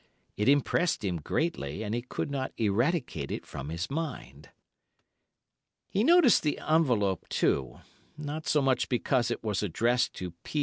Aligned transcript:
It 0.35 0.49
impressed 0.49 1.03
him 1.03 1.17
greatly, 1.17 1.83
and 1.83 1.93
he 1.93 2.01
could 2.01 2.31
not 2.31 2.53
eradicate 2.57 3.29
it 3.29 3.45
from 3.45 3.69
his 3.69 3.91
mind. 3.91 4.49
"He 5.87 6.03
noticed 6.03 6.41
the 6.41 6.57
envelope, 6.57 7.29
too, 7.29 7.81
not 8.17 8.47
so 8.47 8.63
much 8.63 8.89
because 8.89 9.29
it 9.29 9.43
was 9.43 9.61
addressed 9.61 10.13
to 10.15 10.31
P. 10.43 10.59